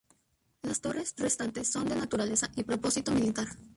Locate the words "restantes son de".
1.15-1.93